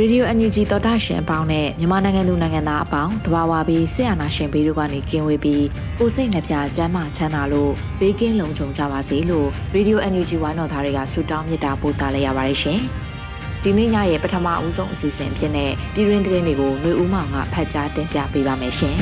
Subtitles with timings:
[0.00, 5.66] Radio NUG သောတာရှင်အပေါင်းနဲ့မြန်မာနိုင်ငံသူနိုင်ငံသားအပေါင်းတဘာဝပြီးဆရာနာရှင်ဘေးတို့ကနေကင်းဝေးပြီး
[5.98, 12.80] ကိုစိတ်နှပြကျမ်းမာချမ်းသာလို့ဘေးကင်းလုံခြုံကြပါစေလို့ Radio NUG ဝိုင်းတော်သားတွေကဆုတောင်းမေတ္တာပို့သလိုက်ရပါတယ်ရှင်။
[13.62, 18.96] ဒီနေ့ညရဲ့ပထမအဦးဆုံးအစီအစဉ်ဖြစ်တဲ့ပြည်တွင်းသတင်းတွေကိုຫນွေဦးမောင်ကဖတ်ကြားတင်ပြပေးပါမယ်ရှင်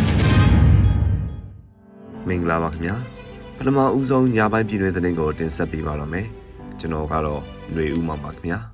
[2.28, 2.96] ။မင်္ဂလာပါခင်ဗျာ။
[3.56, 6.26] ပထမဦးဆုံးညပိုင်းပြည်တွင်းသတင်းကိုတင်ဆက်ပေးပါတော့မယ်။
[6.80, 7.40] ကျွန်တော်ကတော့
[7.72, 8.60] ຫນွေဦးမောင်ပါခင်ဗျာ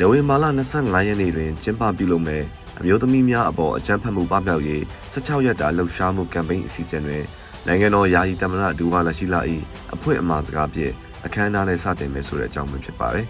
[0.00, 0.44] နိုဝင်ဘာလ
[0.76, 2.42] 25ရက်နေ့တွင်ကျင်းပပြုလုပ်မဲ့
[2.78, 7.24] အမျိုးသမီးများအပေါ်အကြမ်းဖက်မှုပပျောက်ရေး16ရက်တာလှုပ်ရှားမှုကမ်ပိန်းအစီအစဉ်တွင်
[7.66, 9.40] နိုင်ငံတော်ယာယီသမ္မတဒူဝါလက်ရှိလာ၏
[9.94, 10.92] အဖွင့်အမှာစကားဖြင့်
[11.24, 13.26] အခမ်းအနားနဲ့စတင်မယ်ဆိုတဲ့အကြောင်းပဲဖြစ်ပါတယ်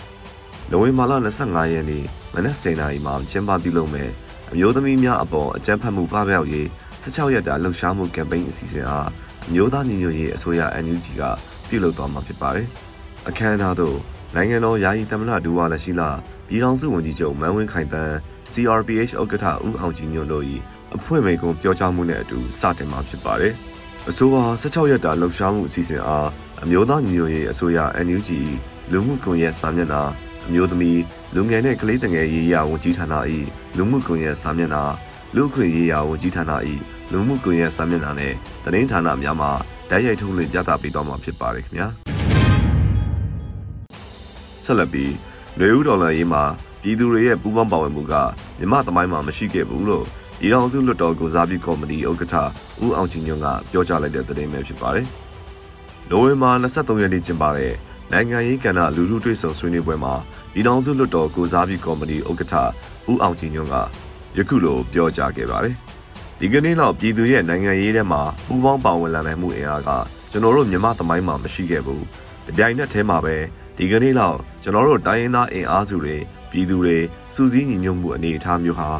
[0.70, 1.12] ။နိုဝင်ဘာလ
[1.44, 2.04] 25ရက်နေ့
[2.34, 4.08] မနက်7:00နာရီမှာကျင်းပပြုလုပ်မဲ့
[4.50, 6.66] အမျိုးသမီးများအပေါ်အကြမ်းဖက်မှုပပျောက်ရေး
[7.02, 9.08] 16ရက်တာလှုပ်ရှားမှုကမ်ပိန်းအစီအစဉ်အား
[9.46, 11.22] အမျိုးသားညီညွတ်ရေးအစိုးရ NUG က
[11.68, 12.66] ပြုလုပ်သွားမှာဖြစ်ပါတယ်။
[13.28, 13.96] အခမ်းအနားသို့
[14.34, 16.10] နိုင်ငံတော်ယာယီသမ္မတဒူဝါလက်ရှိလာ
[16.48, 18.14] ပြည်ထောင်စုဝန်ကြီးချုပ်မန်းဝင်းခိုင်တန်း
[18.52, 20.44] CRPH ဥက္ကဋ္ဌဦးအောင်ကြည်ညွန့်တို့၏
[20.96, 23.52] အဖွဲ့မိန်ကုံပြောကြားမှုနဲ့အတူစတင်မှာဖြစ်ပါတယ်။
[24.08, 26.28] အဆိုပါ16ရက်တာလှုပ်ရှားမှုအစီအစဉ်အား
[26.62, 28.30] အမျိုးသားညီညွတ်ရေးအစိုးရ NUG
[28.92, 30.02] လူမှုကွန်ရက်စာမျက်နှာ
[30.46, 31.00] အမျိုးသမီး
[31.34, 33.14] လူငယ်နဲ့ကလေးငယ်ရေးရာဝန်ကြီးဌာန၏
[33.76, 34.82] လူမှုကွန်ရက်စာမျက်နှာ
[35.36, 36.52] လူခွင့်ရေးရာဝန်ကြီးဌာန၏
[37.12, 39.50] လူမှုကွန်ရက်စာမျက်နှာနဲ့သတင်းဌာနများမှာ
[39.90, 41.88] ဓာတ်ရိုက်ထုတ်လွှင့်ပြသပေးသွားမှာဖြစ်ပါတယ်ခင်ဗျာ။
[44.70, 45.12] ဆက်လက်ပြီး
[45.58, 46.42] နွေဦးဒေါ်လာရေးမှာ
[46.82, 48.14] ပြည်သူတွေရဲ့ပူးပေါင်းပါဝင်မှုက
[48.58, 50.04] မြမသမိုင်းမှာမရှိခဲ့ဘူးလို့
[50.38, 52.34] ပြည်ထောင်စုလွှတ်တော်ကိုစားပြုကော်မတီဥက္ကဋ္ဌ
[52.84, 55.06] ဦးအောင်ချင်းညွန့်ကပြောကြားလိုက်တဲ့သတင်းပဲဖြစ်ပါတယ်။
[56.10, 57.72] နိုဝင်ဘာ23ရက်နေ့ကျင်းပတဲ့
[58.12, 60.14] နိုင်ငံရေးကဏ္ဍလူထုတွေ့ဆုံဆွေးနွေးပွဲမှာ
[60.52, 62.54] ပြည်ထောင်စုလွှတ်တော်ကိုစားပြုကော်မတီဥက္ကဋ္ဌ
[63.10, 63.76] ဦးအောင်ချင်းညွန့်က
[64.36, 65.74] ယခုလိုပြောကြားခဲ့ပါတယ်။
[66.38, 69.90] ဒီကနေ့တော့ပြည်သူရဲ့နိုင်ငံရေးထဲမှာပူးပေါင်းပါဝင်လာနိုင်မှုအင်အားက
[70.30, 72.02] ကျွန်တော်တို့မြမသမိုင်းမှာမရှိခဲ့ဘူး။
[72.46, 73.36] ဒီပြိုင်နက်ထဲမှာပဲ
[73.82, 76.16] ဒီကနေ့လောက်ကျွန်တော်တို့တိုင်းရင်းသားအင်အားစုတွေ
[76.50, 76.96] ပြည်သူတွေ
[77.34, 78.90] စူးစီးညီညွတ်မှုအနေအထားမျိုးဟာ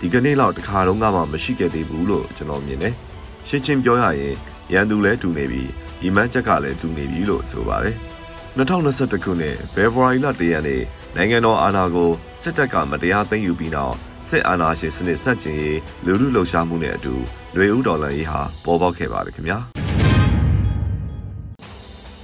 [0.00, 2.94] ဒီကနေ့လောက်တခါတော့မှမရှိခဲ့သေးဘူးလို့ကျွန်တော်မြင်တယ်။
[3.48, 4.34] ရှင်းချင်းပြောရရင်
[4.72, 5.62] ရန်သူလည်းတူနေပြီ
[6.00, 7.96] ဒီမန်းချက်ကလည်းတူနေပြီလို့ဆိုပါတယ်။
[8.56, 10.82] 2021ခုနှစ်ဖေဖော်ဝါရီလ၁ရက်နေ့
[11.16, 12.10] နိုင်ငံတော်အာဏာကို
[12.42, 13.94] စစ်တပ်ကမတရားသိမ်းယူပြီးနောက်
[14.28, 17.14] စစ်အာဏာရှင်စနစ်ဆန့်ကျင်ရေးလူလူလှုပ်ရှားမှုနဲ့အတူ
[17.56, 19.58] လွေဦးဒေါ်လာရေးဟာပေါ်ပေါက်ခဲ့ပါတယ်ခင်ဗျာ။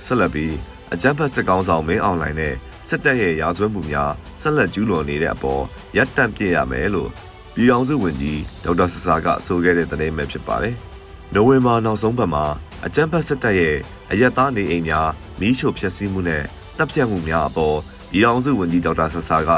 [0.07, 2.55] ဆက်လက်ပြီး အကြမ်းဖက်စစ်ကောင်ဆောင်မင်းအွန်လိုင်းနဲ့
[2.89, 5.63] စစ်တပ်ရဲ့ရာဇဝတ်မှုများဆက်လက်ကျူးလွန်နေတဲ့အပေါ်
[5.97, 7.11] ရပ်တန့်ပြရမယ်လို့
[7.55, 10.75] ပြည်ထောင်စုဝန်ကြီးဒေါက်တာဆဆာကဆိုခဲ့တဲ့သတင်းပဲဖြစ်ပါတယ်။
[11.35, 12.45] နိုဝင်ဘာနောက်ဆုံးပတ်မှာ
[12.87, 13.77] အကြမ်းဖက်စစ်တပ်ရဲ့
[14.11, 15.09] အရက်သားနေအိမ်များ
[15.41, 16.43] မီးရှို့ဖျက်ဆီးမှုနဲ့
[16.79, 17.77] တပ်ဖြတ်မှုများအပေါ်
[18.11, 19.51] ပြည်ထောင်စုဝန်ကြီးဒေါက်တာဆဆာက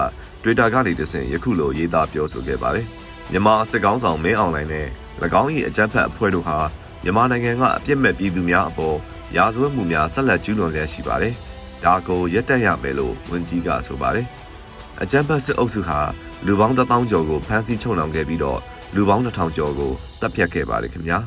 [0.43, 2.87] Twitter ကနေတဆင့်ယခုလိုရေးသားပြောဆိုခဲ့ပါတယ်။
[3.31, 4.87] မြန်မာစစ်ကောင်ဆောင်မင်းအွန်လိုင်းနဲ့၎
[5.41, 6.59] င်း၏အကြမ်းဖက်အဖွဲ့တို့ဟာ
[7.09, 8.97] မြန်မာနိုင်ငံကအပြစ်မဲ့ပြည်သူများအပေါ်
[9.37, 11.35] ရာဇဝတ်မှုများဆက်လက်ကျူးလွန်လျက်ရှိပါတယ်။
[11.85, 14.27] ဒါကိုရပ်တန့်ရမယ်လို့ဝန်ကြီးကဆိုပါတယ်။
[15.03, 16.01] အကြမ်းဖက်စစ်အုပ်စုဟာ
[16.47, 18.61] လူပေါင်း1000ကျော်ကိုဖမ်းဆီးချုပ်နှောင်ခဲ့ပြီးတော့
[18.95, 21.19] လူပေါင်း2000ကျော်ကိုတပ်ဖြတ်ခဲ့ပါတယ်ခင်ဗျာ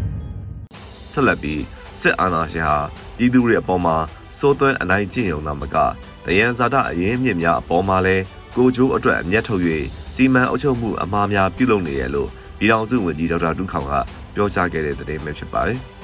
[1.12, 1.62] ။ဆက်လက်ပြီး
[2.00, 2.78] စစ်အာဏာရှင်ဟာ
[3.16, 3.96] ပြည်သူတွေအပေါ်မှာ
[4.38, 5.76] စိုးသွင်းအနိုင်ကျင့်ရုံသာမက
[6.24, 8.16] တယံဇာတအရင်မြင့်များအပေါ်မှာလဲ
[8.56, 9.62] ကိုကျိုးအတွက်အမျက်ထုတ်၍
[10.14, 12.28] စီမံအုပ်ချုပ်မှုအမှားများပြုလုပ်နေရလို့
[12.58, 13.94] ပြည်ထောင်စုဝန်ကြီးဒေါက်တာတူးခေါင်က
[14.34, 15.80] ပြောကြားခဲ့တဲ့သတင်းပဲဖြစ်ပါတယ်။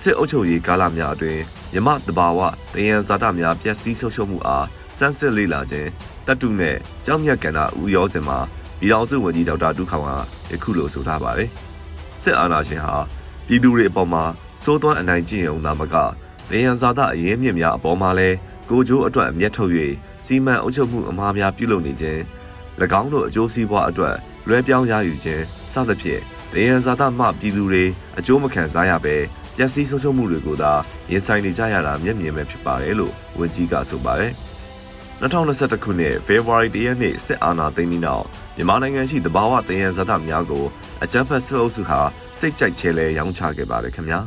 [0.00, 1.42] စစ်အုပ်ချုပ်ရေးကာလများအတွင်း
[1.72, 2.40] မြမတဘာဝ
[2.74, 4.66] တယံဇာတများပျက်စီးဆုံးရှုံးမှုအား
[4.98, 5.88] စမ်းစစ်လေ့လာခြင်း
[6.26, 6.76] တပ်တုနဲ့
[7.06, 8.38] ကြောင်းမြတ်ကန္တာဦးရောစင်မှာ
[8.80, 10.04] ပြည်တော်စုဝန်ကြီးဒေါက်တာဒုခေါင်
[10.48, 11.50] ကယခုလိုဆိုထားပါတယ်
[12.22, 12.96] စစ်အာဏာရှင်ဟာ
[13.46, 14.22] ပြည်သူတွေအပေါ်မှာ
[14.62, 15.96] စိုးသွမ်းအနိုင်ကျင့်ရုံသာမက
[16.50, 18.36] တယံဇာတအရေးမြင့်များအပေါ်မှာလည်း
[18.70, 19.72] ကိုကျိုးအတွက်အမျက်ထုတ်၍
[20.24, 22.20] စီမံအုပ်ချုပ်မှုအမှားများပြုလုပ်နေခြင်း၎
[23.00, 24.14] င်းတို့အကျိုးစီးပွားအတွက်
[24.48, 25.42] လွဲပြောင်းရယူခြင်း
[25.72, 27.84] စသဖြင့် တယံဇာတမှပြည်သူတွေ
[28.18, 29.16] အကျိုးမခံစားရဘဲ
[29.56, 30.72] ပျက်စီးဆုံးရှုံးမှုတွေကိုသာ
[31.10, 34.32] ရင်ဆိုင်နေကြရတာမျက်မြင်ပဲဖြစ်ပါတယ်လို့ဝန်ကြီးကဆိုပါတယ်။
[35.20, 38.24] 2021ခုနှစ်ဖေဖော်ဝါရီလရက်နေ့စစ်အာဏာသိမ်းပြီးနောက်
[38.56, 40.64] မြန်မာနိုင်ငံရှိတဘာဝတယံဇာတများကို
[41.02, 42.00] အကြမ်းဖက်စစ်အုပ်စုဟာ
[42.38, 44.20] စိတ်ကြိုက်ချဲလဲရောင်းချခဲ့ပါတယ်ခင်ဗျာ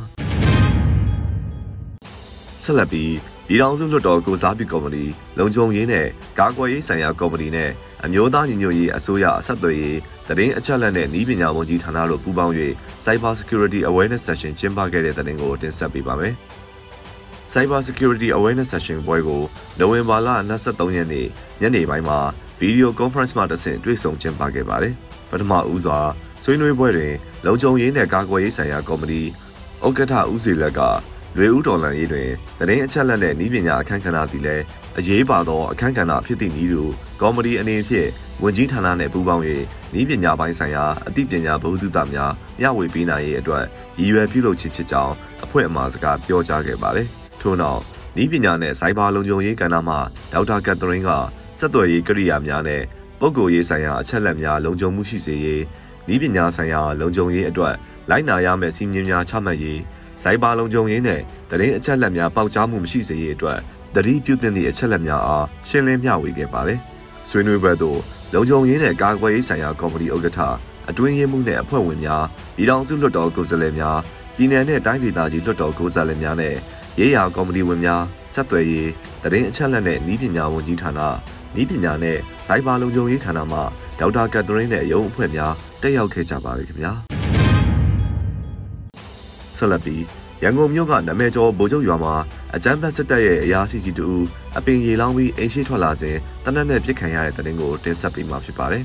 [2.62, 3.12] ဆက်လက်ပြီး
[3.46, 5.04] ပြည်ထောင်စုလွှတ်တော်ကိုစားပြုကော်မတီ
[5.38, 6.06] လုံခြုံရေးနဲ့
[6.38, 7.70] ကာကွယ်ရေးဆိုင်ရာကော်မတီနဲ့
[8.04, 12.54] အမျိုးသားညီညွတ်ရေးအစိုးရအဆက်အသွယ်ရေးတရင်အချက်လက်နဲ့ဤပညာဝန်ကြီးဌာနတို့ပူးပေါင်း၍
[13.04, 16.34] Cyber Security Awareness Session ကျင်းပခဲ့တဲ့တဲ့တင်ကိုတင်ဆက်ပေးပါမယ်။
[17.52, 19.42] Cyber Security Awareness Session ပွဲကို
[19.78, 20.28] နိုဝင်ဘာလ
[20.60, 21.26] 23ရက်နေ့
[21.60, 22.18] ညနေပိုင်းမှာ
[22.60, 24.94] Video Conference မှာတဆင့်တွေ့ဆုံကျင်းပခဲ့ပါတယ်။
[25.30, 25.98] ပထမဦးစွာ
[26.44, 27.12] ဆွေးနွေးပွဲတွင်
[27.46, 29.22] လုံခြုံရေးနဲ့ကာကွယ်ရေးဆိုင်ရာကော်မတီ
[29.86, 30.80] ဥက္ကဋ္ဌဦးစီလက်က
[31.36, 32.28] လွေဦးတော်လန်ရေးတွင်
[32.58, 34.64] တရင်အချက်လက်နဲ့ဤပညာအခမ်းကဏ္ဍသည်လည်း
[34.98, 36.82] အရေးပါသောအခမ်းကဏ္ဍဖြစ်သည့်နည်းတူ
[37.22, 38.08] ကော်မတီအနေဖြင့်
[38.42, 39.42] ဝန်ကြီးဌာနနှင့်ပူးပေါင်း၍
[40.00, 43.64] ဤပညာပိုင်းဆိုင်ရာအသိပညာဗဟုသုတများမျှဝေပေးနိုင်ရေးအတွက်
[43.98, 45.14] ရည်ရွယ်ပြုလုပ်ခြင်းဖြစ်ကြောင်း
[45.44, 47.06] အဖွဲ့အမှာစကားပြောကြားခဲ့ပါတယ်။
[47.40, 47.80] ထို့နောက်
[48.22, 49.96] ဤပညာနဲ့စိုက်ဘာလုံခြုံရေးကဏ္ဍမှ
[50.32, 51.10] ဒေါက်တာကက်သရင်းက
[51.58, 52.82] စက်သွယ်ရေးကိရိယာများနဲ့
[53.20, 55.62] ပုဂ္ဂိုလ်ရေးဆိုင်ရာအချက်လက်များလုံခြုံမှုရှိစေရေး
[56.12, 57.74] ဤပညာဆိုင်ရာလုံခြုံရေးအတွက်
[58.10, 59.80] လိုက်နာရမယ့်စီမင်းများချမှတ်ရေး
[60.22, 61.20] စိုက်ဘာလုံခြုံရေးနဲ့
[61.50, 63.58] တရင်အချက်လက်များပေါက်ကြားမှုမရှိစေရေးအတွက်
[63.94, 66.80] တတိပြုတင်သည့်အချက်လက်များအားရှင်းလင်းမျှဝေခဲ့ပါတယ်။
[67.32, 67.98] ဆွေးနွေးပွဲသို့
[68.34, 70.40] လုံခြုံရေးနဲ့ကာကွယ်ရေးဆိုင်ရာကော်မတီဥက္ကဋ္ဌ
[70.90, 72.24] အတွင်းရေးမှူးနဲ့အဖွဲ့ဝင်များ
[72.56, 73.98] ပြည်ထောင်စုလွှတ်တော်ကိုယ်စားလှယ်များ
[74.36, 76.54] ပြည်내နဲ့တိုင်းဒေသကြီးလွှတ်တော်ကိုယ်စားလှယ်များနဲ့
[76.98, 78.02] ရေးရာကော်မတီဝင်များ
[78.34, 78.90] ဆက်သွယ်ရေး
[79.22, 81.00] တရင်အချက်လက်နဲ့ဤပညာဝန်ကြီးဌာန
[81.60, 83.60] ဤပညာနဲ့စိုက်ဘာလုံခြုံရေးဌာနမှ
[83.98, 85.52] ဒေါက်တာကက်သရင်းနဲ့ရုံးအဖွဲ့များ
[85.82, 86.92] တက်ရောက်ခဲ့ကြပါပြီခင်ဗျာ
[89.56, 92.14] ဆက်လက်ပြီး ရန်ကုန်မြို့ကနမဲကျော်ဗိုလ်ချုပ်ရွာမှာ
[92.54, 94.08] အကြမ်းဖက်စစ်တပ်ရဲ့အရာရှိကြီးတူ
[94.58, 98.84] အပင်ရေလောင်းပြီးအိမ်ရှိထွက်လာစဉ်တနက်နဲ့ပြစ်ခံရတဲ့တဲ့တင်ကိုတင်ဆက်ပေးမှာဖြစ်ပါတယ်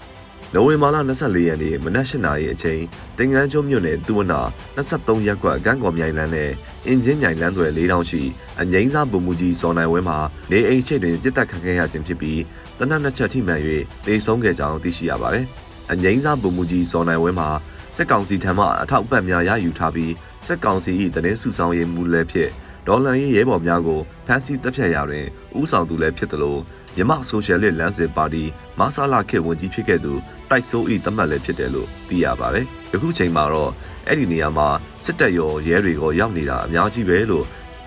[0.54, 2.80] ။နိုဝင်ဘာလ24ရက်နေ့မနက်၈နာရီအချိန်
[3.18, 4.40] တင်ငန်းကျွန်းမြို့နယ်သူဝနာ
[4.76, 6.50] 23ရပ်ကွက်ကန်းကော်မြိုင်လန်းနဲ့
[6.86, 8.22] အင်ဂျင်မြိုင်လန်းသွယ်၄တောင်ရှိ
[8.60, 10.18] အငိမ့်စားပုံမူကြီးစော်နိုင်ဝဲမှာ
[10.50, 12.40] နေအိမ်ချိတ်တွင်ပြစ်တက်ခံခဲ့ရခြင်းဖြစ်ပြီး
[12.78, 13.60] တနက်နှစ်ချက်ထိမှန်၍
[14.06, 15.46] တေဆုံးခဲ့ကြောင်းသိရှိရပါတယ်။
[15.92, 17.48] အငိမ့်စားပုံမူကြီးစော်နိုင်ဝဲမှာ
[17.96, 20.12] စစ်ကောင်စီထံမှအထောက်အပံ့များရယူထားပြီး
[20.46, 22.50] စစ်ကောင်စီ၏တရင်စုဆောင်ရေးမူလည်းဖြစ်
[22.86, 25.26] ဒေါ်လန်ရေးရဲဘော်များကိုဖမ်းဆီးတပ်ဖြတ်ရာတွင်
[25.58, 26.56] ဥဆောင်သူလည်းဖြစ်သလို
[26.96, 28.44] မြမဆိုရှယ်လစ်လမ်းစဉ်ပါတီ
[28.78, 30.12] မဆာလာခေဝန်ကြီးဖြစ်ခဲ့သူ
[30.50, 33.72] တိုက်စိုးဤတမတ်လည်းဖြစ်တယ်လို့သိရပါတယ်။ယခုချိန်မှာတော့
[34.06, 34.68] အဲ့ဒီနေရာမှာ
[35.04, 37.44] စစ်တပ်ရောရဲတွေရောရောက်နေတာအများကြီးပဲလို့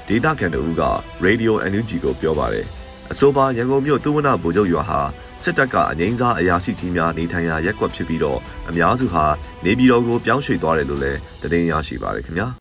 [0.08, 0.84] ဒေတာကန်တူက
[1.26, 2.66] Radio NUG ကိုပြောပါတယ်။
[3.12, 5.02] အဆိုပါရန်ကုန်မြို့သူဝနဗိုလ်ချုပ်ရွာဟာ
[5.44, 8.40] စစ်တပ်ကအငိမ့်စားအရာရှိကြီးများနေထိုင်ရာရက်ကွက်ဖြစ်ပြီးတော့
[8.70, 9.26] အများစုဟာ
[9.66, 12.48] နေပြည်တော်ကိုပြောင်းရွှေ့သွားတယ်လို့လည်းသတင်းရရှိပါတယ်ခင်ဗျာ။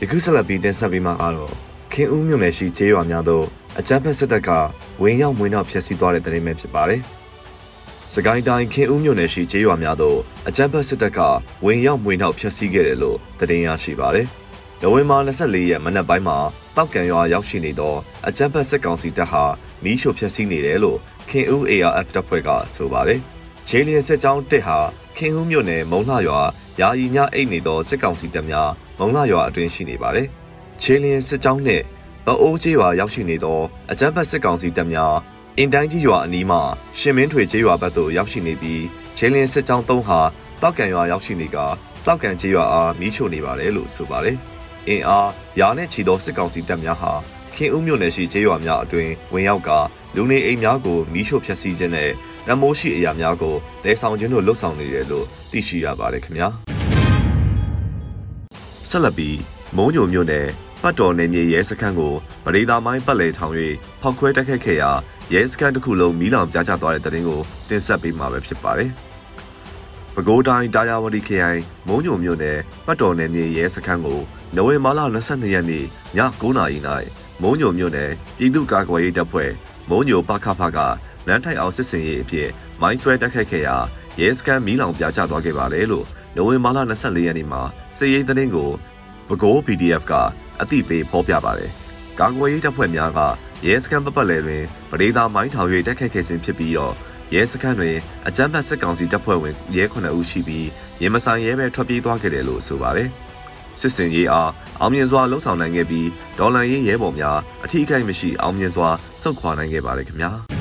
[0.00, 1.52] ယခုဆက်လက်ပြီးတင်ဆက်ပေးမှာကတော့
[1.92, 3.44] ခင်ဦးမြို့နယ်ရှိကျေးရွာများသို့
[3.78, 4.50] အကြမ်းဖက်စစ်တပ်က
[5.02, 7.00] ဝင်ရောက်မွေးနောက်ဖျက်ဆီးသွားတဲ့သတင်းပဲဖြစ်ပါတယ်။
[8.14, 10.18] စကိုင်းတိုင်းခင်ဦးမြို့နယ်ရှိကျေးရွာများသို့
[10.48, 11.20] အကြမ်းဖက်စစ်တပ်က
[11.64, 14.26] ဝင်ရောက်မွေနှောက်ဖျက်ဆီးခဲ့တယ်လို့သတင်းရရှိပါတယ်။
[14.82, 16.36] နိုဝင်ဘာ24ရက်မနက်ပိုင်းမှာ
[16.76, 17.94] တောက်ကံရွာရောက်ရှိနေသော
[18.28, 19.44] အကြမ်းဖက်စစ်ကောင်စီတပ်ဟာ
[19.84, 20.98] မီးရှို့ဖျက်ဆီးနေတယ်လို့
[21.28, 23.20] ခင်ဦး ARF တပ်ဖွဲ့ကဆိုပါတယ်။
[23.68, 24.78] ခြေလျင်စစ်ကြောင်းတစ်ဟာ
[25.16, 26.40] ခင်ဦးမြို့နယ်မုံလှရွာ
[26.80, 30.26] ယာယီညအိတ်နေသောစစ်ကောင်စီတပ်များမုံလှရွာအတွင်းရှိနေပါတယ်။
[30.82, 31.84] ခြေလျင်စစ်ကြောင်းနှင့်
[32.26, 33.60] ဗအိုးကျေးရွာရောက်ရှိနေသော
[33.90, 35.14] အကြမ်းဖက်စစ်ကောင်စီတပ်များ
[35.58, 36.60] အင်တိုင်းကြီးရွာအနီးမှာ
[36.98, 38.82] ရှင်မင်းထွေကျေးရွာဘက်သို့ရောက်ရှိနေပြီး
[39.16, 40.20] ချင်းလင်းစစ်ကြောင်း၃ဟာ
[40.62, 41.56] တောက်ကန်ရွာရောက်ရှိနေက
[42.06, 44.36] တောက်ကန်ကျေးရွာအားမီးရှို့နေပါတယ်လို့ဆိုပါတယ်။
[44.88, 45.28] အင်အား
[45.60, 47.12] ရာနဲ့ချီသောစစ်ကောင်စီတပ်များဟာ
[47.54, 49.70] ခင်ဦးမြို့နယ်ရှိကျေးရွာများအတွင်ဝင်ရောက်က
[50.16, 52.10] လူနေအိမ်များကိုမီးရှို့ဖျက်ဆီးခြင်းနဲ့
[52.48, 56.48] နမိုးရှိအရာများကိုတဲဆောင်ခြင်းတို့လှုပ်ဆောင်နေတယ်လို့သိရှိရပါတယ်ခင်ဗျာ။
[58.90, 59.36] ဆက်လက်ပြီး
[59.76, 60.46] မုံညိုမြို့နယ်
[60.82, 62.14] ပတ်တော်နယ်မြေရဲစခန်းကို
[62.44, 63.54] ပရိသာမိုင်းပတ်လည်ထောင်၍
[64.02, 64.90] ဖောက်ခွဲတိုက်ခတ်ခဲ့ရာ
[65.32, 68.90] ရဲစခန်းတစ်ခုလုံးမီးလောင်ပြားကျသွားတဲ့တဲ့တင်ကိုတင်ဆက်ပေးမှာပဲဖြစ်ပါတယ်။
[70.14, 74.20] ပဲခူးတိုင်းတာယာဝတီခရိုင်မုံညိုမြို့နယ်ပတ်တော်နယ်မြေရဲစခန်းကို
[74.56, 75.84] နိုဝင်ဘာလ22ရက်နေ့ည
[76.40, 76.78] 9:00နာရီ၌
[77.42, 79.50] မုံညိုမြို့နယ်ပြည်သူ့ကာကွယ်ရေးတပ်ဖွဲ့
[79.90, 80.78] မုံညိုပခဖက
[81.26, 82.48] လမ်းထိုင်အောင်စစ်စင်ရေးအဖြစ်
[82.80, 83.76] မိုင်းဆွဲတိုက်ခိုက်ခဲ့ရာ
[84.20, 86.06] ရဲစခန်းမီးလောင်ပြားကျသွားခဲ့ပါတယ်လို့
[86.36, 87.62] နိုဝင်ဘာလ24ရက်နေ့မှာ
[87.96, 88.70] စစ်ရေးသတင်းကို
[89.28, 90.12] ပဲခူး PDF က
[90.60, 91.70] အသိပေးဖော်ပြပါတယ်။
[92.20, 93.20] ကာကွယ်ရေးတပ်ဖွဲ့များက
[93.66, 96.94] ရဲစခန်းပပတ်လည်တွင်ပဒေသာမိုင်းထောင်၍တိုက်ခိုက်ခဲ့ခြင်းဖြစ်ပြီးတော့
[97.34, 97.96] ရဲစခန်းတွင်
[98.26, 100.68] အကြမ်းဖက်စစ်ကောင်စီတပ်ဖွဲ့ဝင်ရဲ9ဦးရှိပြီး
[101.02, 103.10] ရဲမဆိုင်ရဲပဲထွက်ပြေးသွားခဲ့တယ်လို့ဆိုပါတယ်။
[103.80, 104.50] စစ်စင်ရေးအား
[104.80, 108.88] အောင်မြင်စွာလှုပ်ဆောင်နိုင်ခဲ့ပြီးဒေါ်လာရေးရဲဘော်များအထီးအခိုက်မရှိအောင်မြင်စွာ
[109.22, 110.30] စုခွာနိုင်ခဲ့ပါတယ်ခင်ဗျာ။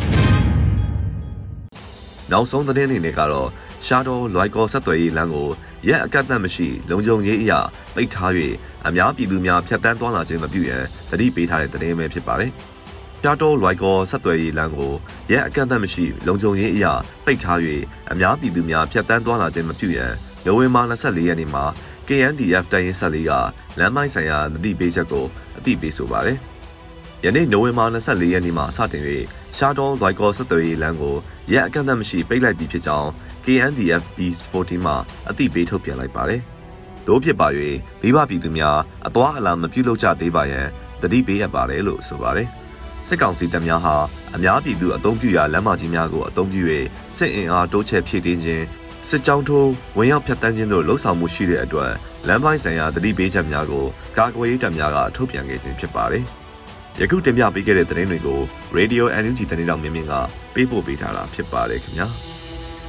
[2.31, 3.49] နောက်ဆုံးသတင်းတွေနဲ့ကတော့
[3.85, 5.49] ရှားတော်လွိုက်ကောဆက်သွယ်ရေးလမ်းကို
[5.87, 7.59] ရက်အကန့်အသတ်မရှိလုံခြုံရေးအရာ
[7.95, 8.31] ပိတ်ထား၍
[8.87, 12.51] အများပြည်သူများဖြတ်တန်းသွားလာခြင်းမပြုရန်တတိပေးထားတဲ့သတင်းပဲဖြစ်ပါတယ်။
[13.25, 14.93] ရှားတော်လွိုက်ကောဆက်သွယ်ရေးလမ်းကို
[15.31, 16.93] ရက်အကန့်အသတ်မရှိလုံခြုံရေးအရာ
[17.25, 17.59] ပိတ်ထား၍
[18.11, 20.13] အများပြည်သူများဖြတ်တန်းသွားလာခြင်းမပြုရန်
[20.45, 21.63] နိုဝင်ဘာ24ရက်နေ့မှာ
[22.07, 23.31] KNDF တိုင်းရင်းဆက်လေးက
[23.79, 25.25] လမ်းမိုင်းဆိုင်ရာသတိပေးချက်ကို
[25.57, 26.37] အသိပေးဆိုပါတယ်။
[27.23, 29.03] ယနေ့နိုဝင်ဘာ24ရက်နေ့မှာစတင်၍
[29.57, 31.15] ရှားတောင်းဒိုင်ကောဆက်သွယ်ရေးလမ်းကို
[31.51, 33.09] ရက်အကန့်အသတ်မရှိပိတ်လိုက်ပြီးဖြစ်ကြောင်း
[33.45, 34.93] KNDF B14 မှ
[35.29, 36.41] အသိပေးထုတ်ပြန်လိုက်ပါတယ်။
[37.07, 37.47] တို့ဖြစ်ပါ၍
[38.01, 40.67] မိဘပြည်သူများအသွားအလာမပြုလုပ်ကြသေးပါရန်
[41.01, 42.49] တတိပေးရပါတယ်လို့ဆိုပါတယ်။
[43.07, 43.95] စစ်ကောင်စီတပ်များဟာ
[44.35, 46.61] အများပြည်သူအုံပြုရာလမ်းမကြီးများကိုအုံပြု၍
[47.17, 48.63] စစ်အင်အားတိုးချဲ့ဖြည့်တင်းခြင်း
[49.09, 51.91] စစ်ကြောင်းထိုးဝင်ရောက်ဖျက်ဆီးခြင်းတို့လှုံ့ဆော်မှုရှိတဲ့အတွက်
[52.27, 53.85] လမ်းပိုင်းဆိုင်ရာတတိပေးချက်များကို
[54.17, 56.23] ကာကွယ်ရေးတပ်များကထုတ်ပြန်ခဲ့ခြင်းဖြစ်ပါတယ်။
[56.99, 58.39] ယခုတင်ပြပေးခဲ့တဲ့သတင်းတွေကို
[58.77, 60.13] Radio NUG သတင်းတော်မြင်မြင်က
[60.53, 62.07] ပေးပို့ပေးထားတာဖြစ်ပါတယ်ခင်ဗျာ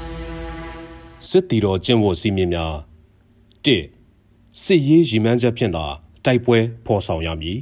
[1.29, 2.75] ။စစ်တီတော်ကျင့်ဝတ်စည်းမျဉ်းများ
[3.65, 3.69] ၁
[4.63, 5.87] စစ်ရေးရည်မှန်းချက်ဖြင့်သာ
[6.25, 7.59] တိုက်ပွဲဖော်ဆောင်ရမည်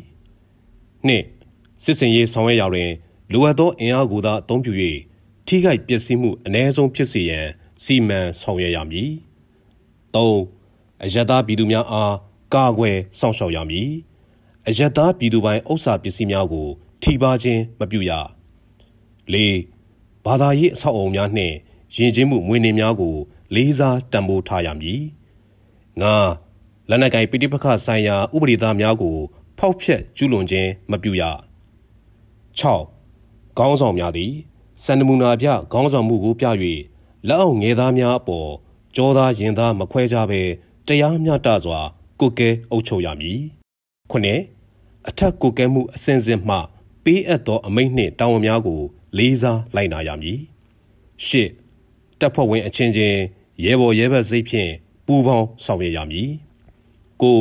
[1.08, 1.10] ။၂
[1.84, 2.90] စစ်စင်ရေးဆောင်ရွက်ရာတွင်
[3.32, 4.72] လိုအပ်သောအင်အားကိုသာအသုံးပြု၍
[5.46, 7.48] ထိခိုက်ပျက်စီးမှုအ ਨੇ ဆုံးဖြစ်စေရန်
[7.84, 9.10] စီမံဆောင်ရွက်ရမည်။
[10.14, 10.16] ၃
[11.04, 12.14] အယက်သားပြည်သူများအား
[12.54, 13.90] ကာကွယ်စောင့်ရှောက်ရမည်။
[14.68, 16.66] အယက်သားပြည်သူပိုင်ဥစ္စာပစ္စည်းများကို
[17.02, 18.10] ထိပါခြင်းမပြုရ။
[19.32, 19.36] ၄
[20.24, 21.54] ဘာသာရေးအဆောက်အအုံများနှင့်
[21.96, 23.14] ယဉ်ကျေးမှုမွေးနေ့များကို
[23.54, 25.00] လေးစားတံပိုးထားရမည်။
[26.00, 26.04] ၅
[26.88, 29.16] လက်နက်ကိုင်ပိဋိပခဆိုင်ရာဥပဒေသားများကို
[29.58, 31.22] ဖောက်ဖျက်ကျူးလွန်ခြင်းမပြုရ။
[32.58, 32.60] ၆
[33.58, 34.32] ခေါင်းဆောင်များသည်
[34.84, 36.46] စန္ဒမူနာပြခေါင်းဆောင်မှုကိုပြ၍
[37.28, 38.50] လက်အောက်ငယ်သားများအပေါ်
[38.96, 40.42] ကြောသားရင်သားမခွဲကြဘဲ
[40.86, 41.80] တရားမျှတစွာ
[42.20, 43.40] ကုကဲအုပ်ချုပ်ရမည်
[44.10, 44.40] ခုနှစ်
[45.08, 46.56] အထက်ကုကဲမှုအစဉ်စဉ်မှ
[47.04, 48.80] ပေးအပ်သောအမိန့်နှင့်တာဝန်များကို
[49.18, 50.40] လေးစားလိုက်နာရမည်
[51.26, 51.48] ရှစ်
[52.20, 53.18] တပ်ဖွဲ့ဝင်အချင်းချင်း
[53.64, 54.70] ရဲဘော်ရဲဘက်စိတ်ဖြင့်
[55.06, 56.30] ပူးပေါင်းဆောင်ရွက်ရမည်
[57.22, 57.40] ကို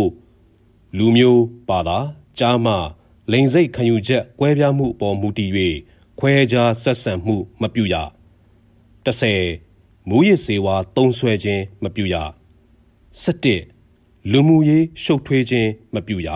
[0.98, 2.00] လူမျိုးပါတာ
[2.40, 2.74] ကြားမှ
[3.32, 5.52] လိန်စိတ်ခံယူချက်ကွဲပြားမှုအပေါ်မူတည်၍
[6.20, 7.96] ခွဲခြားဆက်ဆံမှုမပြုရ
[9.06, 9.71] 30
[10.10, 12.16] မူရစ်စေဝါတုံးဆွဲခြင်းမပြုရ
[13.24, 16.30] 17လူမှုရေးရှုပ်ထွေးခြင်းမပြုရ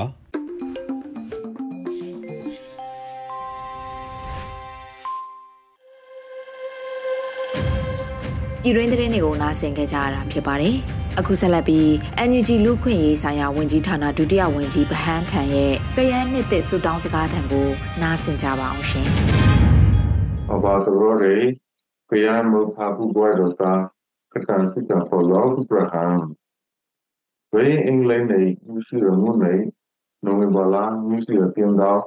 [8.62, 10.76] ပြည်ရင်းသတင်းတွေကိုနားဆင်ကြကြရတာဖြစ်ပါတယ်။
[11.20, 11.88] အခုဆက်လက်ပြီး
[12.30, 17.68] NUG လူခွင့်ရေးဆိုင်ရာဝန်ကြီးဌာနဒုတိယဝန်ကြီးဗဟန်းထံရဲ့ကရန်နှစ်သစ်ဆုတောင်းစကားသံကို
[18.02, 19.08] နားဆင်ကြပါအောင်ရှင်။
[20.54, 21.65] အဘာတော်
[22.12, 23.90] ရေ Priamo-Papu-Guadota
[24.32, 26.36] Katansica Follow Abraham.
[27.52, 29.72] Way England nei Musi Ramu nei
[30.24, 32.04] Nomibala Musi Rapienda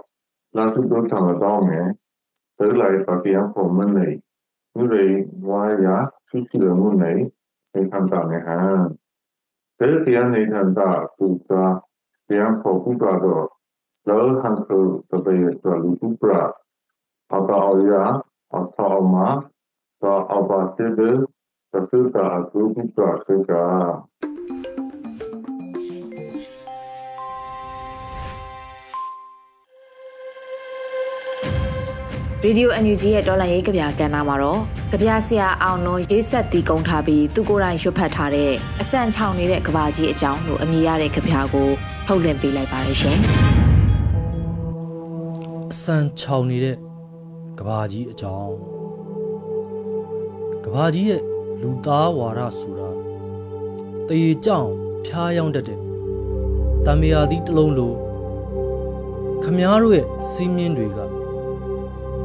[0.54, 1.94] Lasu Do Tama Dome
[2.58, 4.18] Tới lại và kia phổ minh này
[4.74, 7.30] Như vậy ngoài giá Susi Ramu nei
[7.74, 8.84] Này tham gia này ha
[9.78, 11.74] Tới kia này tham gia Phụ tra
[12.28, 13.48] Kia phổ phụ tra đó
[14.04, 16.40] Lỡ hàng khử Tập bày Tra lưu phụ tra
[17.28, 18.88] Ata Oya Asa
[20.00, 21.00] Oma သာအပါတေဒ
[21.72, 23.64] သသုတာအသုပိတဆေကာ
[32.42, 34.60] ရေဒီယို NUG ရဲ့တော်လန်ရေးကြပြကဏ္ဍမှာတော့
[34.92, 38.50] ကြပြဆရာအောင်နှုံရေးဆက်တီးကုန်းထားပြီးသူကိုယ်တိုင်ရွတ်ဖတ်ထားတဲ့
[38.80, 41.68] အစံချောင်နေတဲ့ကဘာကြီးအကြောင်းလို့အမည်ရတဲ့ကြပြကို
[42.06, 43.18] ထုတ်လွှင့်ပေးလိုက်ပါရရှင်
[45.72, 46.76] အစံချောင်နေတဲ့
[47.58, 48.52] ကဘာကြီးအကြောင်း
[48.87, 48.87] က
[50.74, 51.22] ဘာကြီးရဲ့
[51.60, 52.88] လူသားဝါဒဆိုတာ
[54.08, 54.68] တရေကြောင်
[55.06, 55.80] ဖျားယောင်းတတ်တဲ့
[56.86, 57.92] တံမြာသီးတစ်လုံးလို
[59.42, 60.98] ခမားတို့ရဲ့စီးမြင့်တွေက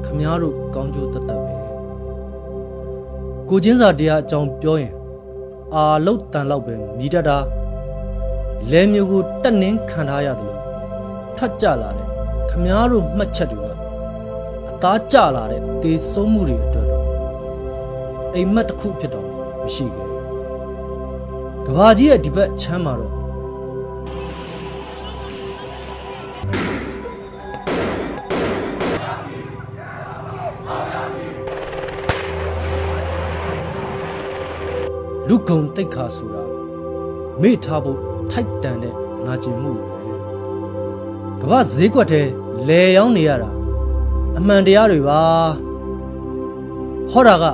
[0.05, 1.55] ခမားတို့ကောင်းကျိုးတတ်တတ်ပဲ
[3.49, 4.93] ကိုချင်းစာတရားအကြောင်းပြောရင်
[5.73, 7.37] အာလုတ်တန်လောက်ပဲမြည်တတ်တာ
[8.71, 10.59] လဲမျိုးကိုတက်နှင်းခံထားရတယ်လို့
[11.37, 12.07] ထတ်ကြလာတဲ့
[12.49, 13.67] ခမားတို့မှတ်ချက်တွေက
[14.69, 16.82] အသားကျလာတဲ့တေဆုံးမှုတွေအတွက်
[18.35, 19.27] အိမ်မက်တစ်ခုဖြစ်တော့
[19.63, 20.07] မရှိခဲ့
[21.65, 23.13] ကဘာကြီးရဲ့ဒီဘက်ချမ်းမှာတော့
[35.27, 36.43] လူကုံတိတ်ခါဆိုတာ
[37.41, 37.99] မေ့ထားဖို့
[38.31, 39.85] ထိုက်တန်တဲ့ငါကျင်မှုပဲ
[41.41, 42.21] ကဘာဈေးကွက်ထဲ
[42.67, 43.49] လဲရောင်းနေရတာ
[44.37, 45.21] အမှန်တရားတွေပါ
[47.11, 47.45] ဟောတာက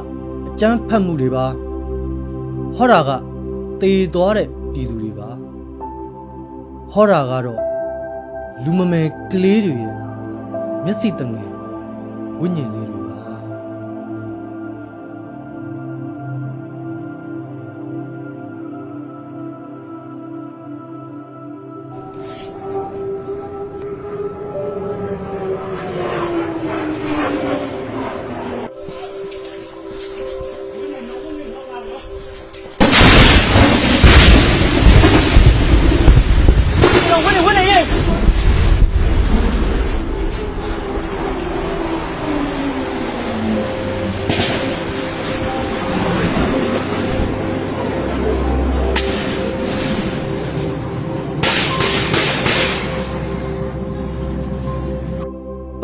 [0.60, 1.46] ကြမ်းဖက်မှုတွေပါ
[2.76, 3.10] ဟောတာက
[3.82, 5.30] တေသွားတဲ့ပြည်သူတွေပါ
[6.92, 7.62] ဟောတာကတော့
[8.64, 9.96] လူမမယ်ကလေးတွေရဲ့
[10.84, 11.50] မျက်စိတငယ်
[12.40, 12.89] ဝိညာဉ်လေး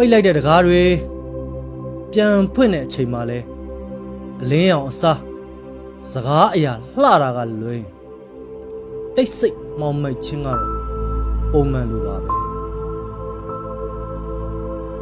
[0.05, 0.83] ပိတ်လိုက်တဲ့တကားတွေ
[2.11, 3.39] ပြန်ဖွင့်တဲ့အချိန်မှာလဲ
[4.41, 5.19] အလင်းရောင်အစား
[6.11, 7.83] စကားအရာလှတာကလွင်
[9.15, 10.61] တိတ်ဆိတ်မောင်မိတ်ချင်းကတော့
[11.51, 12.29] ပုံမှန်လိုပါပဲ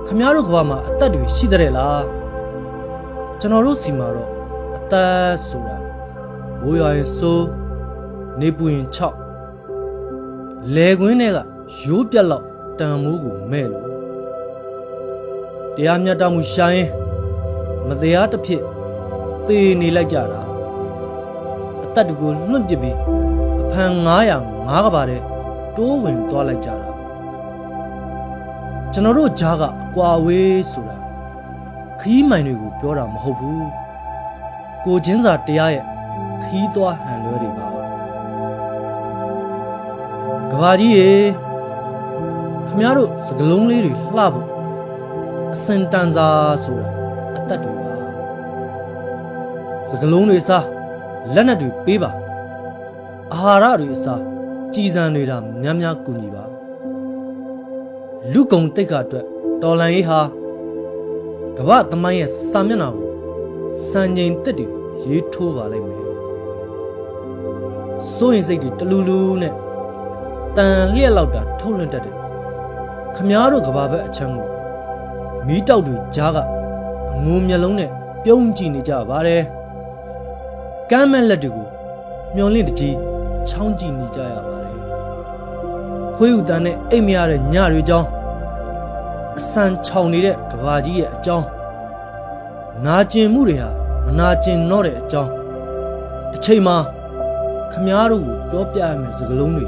[0.06, 2.04] ခမည်းတော်ကဘာမှာအသက်တွေရှိတဲ့လား
[3.40, 4.30] ကျွန်တော်တို့စီမှာတော့
[4.78, 5.78] အသက်ဆိုတာ
[6.62, 7.48] ဘိုးရွာရင်စိုး
[8.40, 8.88] နေပူရင်
[9.66, 11.38] 6လေကွင်းတွေက
[11.82, 12.46] ရိုးပြက်လောက်
[12.80, 13.93] တန်မိုးကိုမဲ့လို့
[15.76, 16.90] တရားမျှတမှုရှာရင်
[17.88, 18.62] မတရားတစ်ဖြစ်
[19.48, 20.42] သေနေလိုက်ကြတာ
[21.84, 22.98] အသက်တကူလွန့်ပစ်ပြီး
[23.62, 23.92] အဖန်
[24.32, 25.22] 900ငါးကပါတဲ့
[25.76, 26.88] တိုးဝင်သွားလိုက်ကြတာ
[28.94, 30.98] ကျွန်တော်တို့ဂျားကအကွာဝေးဆိုတာ
[32.00, 33.68] ခီးမိုင်တွေကိုပြောတာမဟုတ်ဘူး
[34.86, 35.86] ကိုချင်းစာတရားရဲ့
[36.44, 37.68] ခီးသွားဟန်လွဲတွေပါ
[40.52, 41.12] ကဘာကြီးရေ
[42.68, 44.53] ခမည်းတော်စကလုံးလေးတွေလှဖို့
[45.54, 46.28] အစင်တန်စာ
[46.64, 46.88] ဆိုတာ
[47.38, 47.96] အသက်တွေပါ
[49.90, 50.66] စကလုံးတွေစား
[51.34, 52.12] လက်နက်တွေပေးပါ
[53.34, 54.22] အာဟာရတွေအစား
[54.74, 56.44] ကြည်စံနေတာများများကူညီပါ
[58.32, 59.26] လူကုံတိတ်ခါအတွက်
[59.62, 60.20] တော်လန်ရေးဟာ
[61.58, 63.10] ကမ္ဘာသမိုင်းရဲ့စာမျက်နှာကို
[63.90, 64.68] စံချိန်တက်တွေ
[65.06, 66.04] ရေးထိုးပါလိမ့်မယ်
[68.14, 69.54] စိုးရင်စိတ်တွေတလူလူနဲ့
[70.58, 72.16] တန်လျက်လောက်တာထုတ်လွှင့်တတ်တယ်
[73.16, 74.53] ခမားတို့ကဘာဘက်အချမ်းကို
[75.48, 76.38] မီးတောက်တွေကြားက
[77.16, 77.90] အငုံမျက်လုံးနဲ့
[78.24, 79.44] ပြုံးကြည့်နေကြပါတယ်
[80.92, 81.68] ကမ်းမဲ့လက်တွေကို
[82.36, 82.96] မျောလင့်တကြီး
[83.48, 84.78] ချောင်းကြည့်နေကြရပါတယ်
[86.16, 88.08] ခွေးဥတန်းနဲ့အိတ်မရတဲ့ညတွေကြောင်း
[89.40, 91.48] အဆန်ချောင်နေတဲ့ကဘာကြီးရဲ့အကြောင်း
[92.86, 93.70] နာကျင်မှုတွေဟာ
[94.06, 95.32] မနာကျင်တော့တဲ့အကြောင်း
[96.32, 96.78] တစ်ချိန်မှာ
[97.72, 99.66] ခမားတို့ကိုပြောပြရမယ့်စကားလုံးတွေ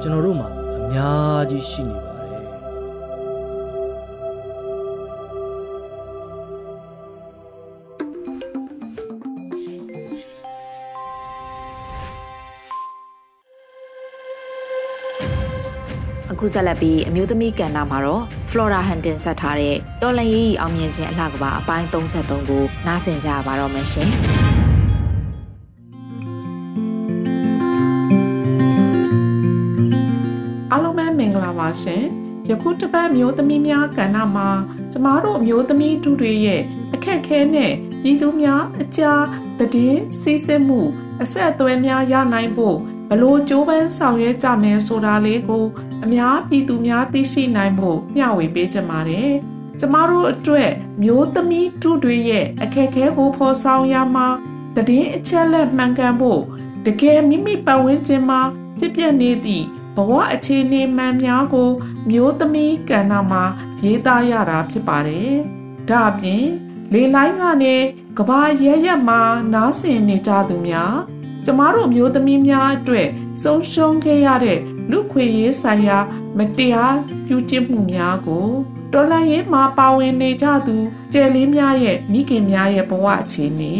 [0.00, 2.01] ကျွန်တော်တို့မှာအများကြီးရှိနေ
[16.42, 24.10] ခုဆက်လက်ပြီးအမျိုးသမီးကန်နာမှာတော့ Flora Hunting ဆက်ထားတဲ့တော်လန်ရေးအောင်မြင်ခြင်းအလှကပါအပိုင်း33ကိုနားဆင်ကြပါတော့မယ်ရှင်။
[30.70, 32.02] အားလုံးပဲမင်္ဂလာပါရှင်
[32.48, 34.48] ယခုတစ်ပတ်မျိုးသမီးများကဏ္ဍမှာ
[34.92, 36.62] ကျမတို့အမျိုးသမီးတို့တွေရဲ့
[36.94, 39.24] အခက်အခဲနဲ့ပြည်သူများအကြား
[39.58, 40.80] တည်င်းစီးစစ်မှု
[41.22, 42.76] အဆက်အသွယ်များရနိုင်ဖို့
[43.10, 45.66] ဘလို့ကြိုးပမ်းဆောင်ရွက်ကြမယ်ဆိုတာလေးကို
[46.04, 49.32] အများပြည်သူများသိရှိနိုင်ဖို့မျှဝေပေးကြပါတယ်
[49.80, 50.70] ကျမတို့အတွက်
[51.02, 54.28] မျိုးသမီးတို့တွေရဲ့အခက်အခဲကိုဖော်ဆောင်ရမှာ
[54.76, 56.42] တည်င်းအချက်လက်မှန်ကန်ဖို့
[56.86, 58.40] တကယ်မိမိပတ်ဝန်းကျင်မှာ
[58.78, 61.70] ဖြစ်ပျက်နေသည့်ဘဝအခြေအနေမှန်များကို
[62.10, 63.44] မျိုးသမီးကဏ္ဍမှာ
[63.82, 65.32] ရေးသားရတာဖြစ်ပါတယ်။
[65.88, 66.44] ဒါအပြင်
[66.92, 67.76] လေလိုင်းကနေ
[68.18, 69.20] ကဘာရဲရက်မှာ
[69.54, 70.94] နားဆင်နေကြသူများ
[71.44, 73.08] ကျမတို့မျိုးသမီးများအတွက်
[73.42, 74.58] ဆုံးရှုံးခဲ့ရတဲ့
[74.90, 75.98] လူခွေရေးဆိုင်ရာ
[76.36, 78.48] မတရားပြုကျင့်မှုများကို
[78.92, 80.76] တော်လှန်ရေးမှာပါဝင်နေကြသူ
[81.12, 83.74] ကျယ်လေးများရဲ့မိခင်များရဲ့ဘဝအခြေအနေ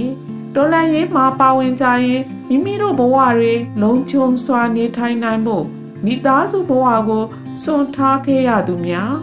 [0.55, 5.65] တော်လှန်ရေးမှာပါဝင်ကြရင်မိမိတို့ဘဝတွေလုံခြုံစွာနေထိုင်နိုင်ဖို့
[6.05, 7.25] မိသားစုဘဝကို
[7.63, 9.15] စွန့်ထားခဲ့ရသူများ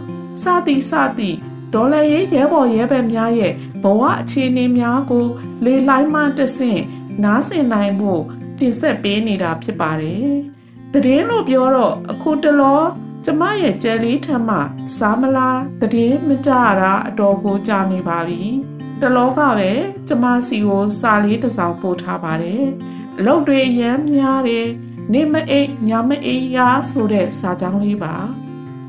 [0.42, 1.36] စသည်စသည်
[1.74, 5.26] ဒေါ်လာရေးရဲဘော်ရဲဘက်များရဲ့ဘဝအခြေအနေများကို
[5.64, 6.82] လေလိုက်မှတဆင့်
[7.24, 8.22] နားဆင်နိုင်ဖို့
[8.58, 10.30] တင်ဆက်ပေးနေတာဖြစ်ပါတယ်။
[10.94, 12.80] တည်င်းလို့ပြောတော့အခုတလော
[13.24, 14.58] ကျမရဲ့ကြယ်လေးထမ်းမှ
[14.96, 16.50] စားမလားတည်င်းမကြ
[16.80, 18.42] တာအတော်ကိုကြာနေပါပြီ။
[19.00, 19.72] တလောကပဲ
[20.08, 22.64] ကျမစီကိုစာလေးတစ်စောင်ပို့ထားပါတယ်။
[23.18, 24.66] အလုပ်တွေအများများတယ်။
[25.12, 26.58] နေမအိတ်ညမအိတ်ရ
[26.90, 28.14] ဆိုတဲ့စာကြောင်းလေးပါ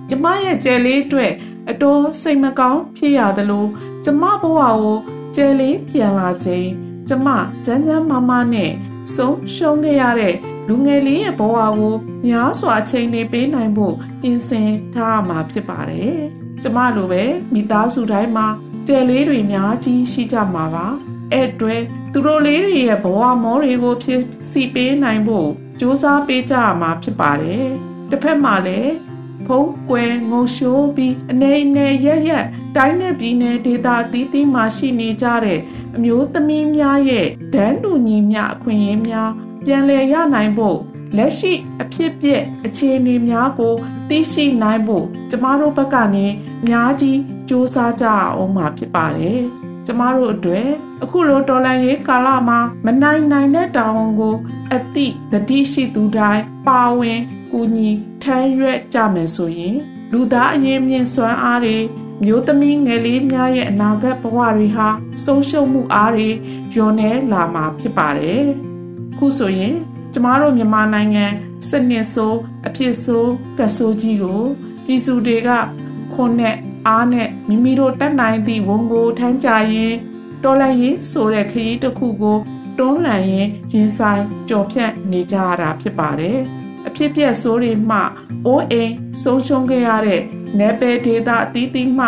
[0.09, 1.33] ကျမရဲ့ကျယ်လေးအတွက်
[1.69, 3.65] အတော်စိတ်မကောင်းဖြစ်ရသလို
[4.03, 4.97] ကျမဘဝကို
[5.35, 6.67] ကျယ်လေးပြန်လာချိန်
[7.07, 7.27] ကျမ
[7.65, 8.71] ကျန်းကျန်းမာမာနဲ့
[9.15, 10.35] ဆုံးရှုံးခဲ့ရတဲ့
[10.67, 11.95] လူငယ်လေးရဲ့ဘဝကို
[12.27, 16.13] များစွာချိန်နေပေးနိုင်ဖို့ပြင်ဆင်ထားရမှာဖြစ်ပါတယ်
[16.61, 18.47] ကျမလိုပဲမိသားစုတိုင်းမှာ
[18.87, 20.87] ကျယ်လေးတွေများကြီးရှိကြမှာပါ
[21.31, 21.81] အဲ့အတွက်
[22.13, 27.65] သူတို့လေးတွေရဲ့ဘဝမောတွေကိုဖြစ်စီပေးနိုင်ဖို့စူးစမ်းပေးကြရမှာဖြစ်ပါတယ်။
[28.09, 28.93] တစ်ဖက်မှာလည်း
[29.47, 32.45] ဖုံးကွယ်ငုံရှိုးပြီးအနေနဲ့ရရက်
[32.75, 35.59] တိုင်းနဲ့ပြည်နယ်ဒေသအသီးသီးမှာရှိနေကြတဲ့
[35.95, 39.31] အမျိုးသမီးများရဲ့ဒန်းတူညီမျှအခွင့်အရေးများ
[39.65, 40.77] ပြန်လည်ရနိုင်ဖို့
[41.17, 43.73] လက်ရှိအဖြစ်ပြက်အခြေအနေများကို
[44.09, 46.25] သိရှိနိုင်ဖို့ကျမတို့ဘက်ကနေ
[46.63, 49.39] အများကြီးစူးစမ်းကြအောင်မှာဖြစ်ပါတယ်။
[49.85, 50.67] ကျမတို့အတွက်
[51.03, 54.35] အခုလိုဒေါ်လာရေးကာလမှာမနိုင်နိုင်တဲ့တာဝန်ကို
[54.73, 57.19] အတိတတိရှိသူတိုင်းပါဝင်
[57.51, 57.89] ကူညီ
[58.23, 59.75] ထမ်းရွက်ကြမယ်ဆိုရင်
[60.11, 61.77] လူသားအရင်မြင့်စွမ်းအားတွေ
[62.25, 64.87] မျိုးသမီးငယ်လေးများရဲ့အနာဂတ်ဘဝတွေဟာ
[65.23, 66.29] ဆုံးရှုံးမှုအားတွေ
[66.71, 68.45] ညှော်နေလာမှာဖြစ်ပါတယ်။
[69.17, 69.75] ခုဆိုရင်
[70.13, 71.25] ကျမတို့မြန်မာနိုင်ငံ
[71.69, 74.41] စနစ်ဆိုးအဖြစ်ဆိုးကဆိုးကြီးကို
[74.85, 75.49] ပြည်သူတွေက
[76.13, 76.55] ခွန်နဲ့
[76.87, 79.93] အားနဲ့မိမိတို့တတ်နိုင်သည့်ဝန်ကိုထမ်းကြရင်
[80.43, 82.37] တော်လှန်ရေးဆိုတဲ့ခရီးတစ်ခုကို
[82.77, 86.39] တွန်းလှန်ရင်ရင်ဆိုင်ကြော်ဖြတ်နေကြရတာဖြစ်ပါတယ်။
[86.87, 87.99] အဖြစ်ပြက်ဆိုးတွေမှ
[88.45, 88.93] အိုးအိမ်
[89.23, 90.21] ဆုံးရှုံးခဲ့ရတဲ့
[90.59, 92.07] နယ်ပယ်ဒေသအသီးသီးမှ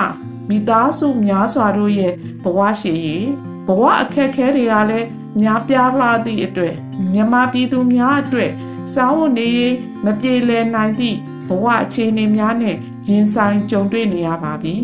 [0.50, 2.14] မိသားစုများစွာတို့ရဲ့
[2.44, 3.28] ဘဝရှိရေး
[3.68, 5.08] ဘဝအခက်အခဲတွေကလည်း
[5.40, 6.76] များပြားလာသည့်အတွက်
[7.12, 8.52] မြန်မာပြည်သူများအတွက်
[8.94, 11.18] စာဝတ်နေရေးမပြေလည်နိုင်သည့်
[11.48, 12.76] ဘဝအခြေအနေများနဲ့
[13.10, 14.76] ရင်ဆိုင်ကြုံတွေ့နေရပါပြီ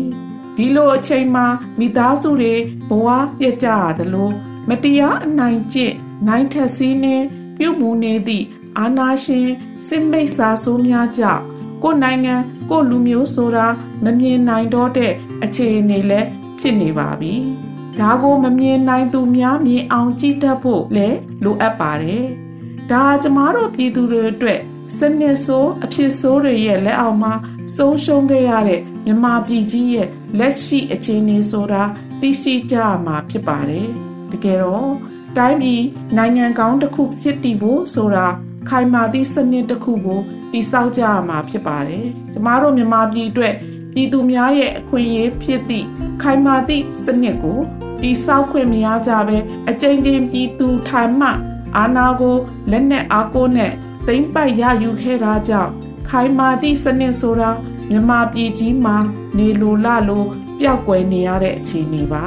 [0.56, 1.46] ဒီလိုအချိန်မှာ
[1.78, 2.54] မိသားစုတွေ
[2.88, 3.08] ဘဝ
[3.38, 4.32] ပြတ်ကြရတယ်လို့
[4.68, 5.94] မတရားအနိုင်ကျင့်
[6.28, 7.26] နိုင်ထက်စီးနှင်း
[7.58, 8.46] ပြုမှုနေသည့်
[8.78, 9.48] အာနာရှင်
[9.86, 11.42] စစ်မိတ်စာဆိုးများကြောင့်
[11.82, 12.34] ကိုယ်နိုင်ငံ
[12.70, 13.66] ကိုယ်လူမျိုးဆိုတာ
[14.04, 15.12] မမြင်နိုင်တော့တဲ့
[15.44, 17.34] အခြေအနေလည်းဖြစ်နေပါပြီ။
[17.98, 22.24] ဒါကိုမမြင်နိုင်သူများမြင်အောင်ကြည့်တတ်ဖို့လည်းလိုအပ်ပါတယ်။
[22.90, 24.60] ဒါကျမတို့ပြည်သူတွေအတွက်
[24.96, 27.32] စနစ်ဆိုးအဖြစ်ဆိုးတွေရဲ့လက်အောက်မှာ
[27.76, 31.82] ဆုံးရှုံးခဲ့ရတဲ့မြန်မာပြည်ကြီးရဲ့လက်ရှိအခြေအနေဆိုတာ
[32.20, 33.88] သိရှိကြရမှာဖြစ်ပါတယ်။
[34.32, 34.92] တကယ်တော့
[35.36, 35.82] တိုင်းပြည်
[36.16, 38.26] နိုင်ငံကောင်းတစ်ခုဖြစ်တည်ဖို့ဆိုတာ
[38.68, 40.20] ခိုင်မာသည့်စနစ်တစ်ခုကို
[40.52, 43.54] တည်ဆောက်ကြရမှာဖြစ်ပါတယ်။ကျမတို့မြန်မာပြည်အတွက်
[43.94, 45.86] ပြည်သူများရဲ့အခွင့်အရေးဖြစ်သည့်
[46.22, 47.60] ခိုင်မာသည့်စနစ်ကို
[48.02, 49.36] တည်ဆောက်ခွင့်မရကြဘဲ
[49.70, 51.28] အကြိမ်ကြိမ်ပြည်သူထိုင်မှ
[51.76, 52.36] အာဏာကို
[52.70, 53.72] လက်နက်အားကိုးနဲ့
[54.06, 55.72] သိမ့်ပိုက်ရယူခဲ့တာကြောင့်
[56.08, 57.50] ခိုင်မာသည့်စနစ်ဆိုတာ
[57.90, 58.96] မြန်မာပြည်ကြီးမှာ
[59.38, 60.24] နေလိုလလို
[60.58, 62.24] ပျောက်ကွယ်နေရတဲ့အခြေအနေပါ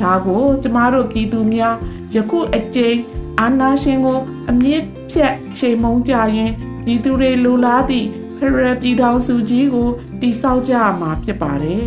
[0.00, 1.74] ဒါကိုကျမတို့ပြည်သူများ
[2.14, 2.98] ယခုအကြိမ်
[3.40, 4.18] အာနာရှင်ကို
[4.50, 6.52] အမြင့်ဖြတ်ချိန်မုံကြရင်
[6.84, 8.06] ပြည်သူတွေလိုလားသည့်
[8.38, 9.88] ဖရယ်ပြည်တော်စုကြီးကို
[10.20, 11.84] တိဆောက်ကြရမှာဖြစ်ပါတယ်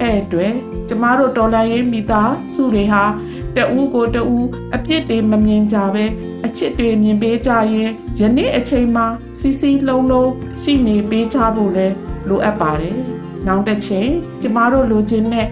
[0.00, 0.54] အဲ့အတွက်
[0.88, 3.04] ကျမတို့ဒေါ်လာရေးမိသားစုတွေဟာ
[3.56, 6.04] တဦးကိုတဦးအပြစ်တွေမမြင်ကြပဲ
[6.46, 9.06] အချစ်တွေမြင်ပေးကြရင်ယနေ့အချိန်မှာ
[9.38, 10.30] စီစီလုံးလုံး
[10.62, 11.86] ရှိနေပေးကြဖို့လဲ
[12.28, 12.96] လိုအပ်ပါတယ်။
[13.46, 14.10] နောက်တစ်ချိန်
[14.42, 15.46] ကျမတို့လိုချင်တဲ့